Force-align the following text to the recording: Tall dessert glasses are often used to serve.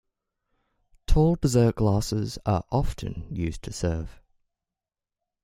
Tall 1.05 1.35
dessert 1.35 1.75
glasses 1.75 2.39
are 2.43 2.63
often 2.71 3.27
used 3.29 3.61
to 3.65 3.71
serve. 3.71 4.19